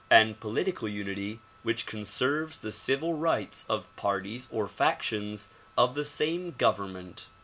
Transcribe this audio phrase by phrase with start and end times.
[0.09, 6.49] and political unity which conserves the civil rights of parties or factions of the same
[6.57, 7.29] government.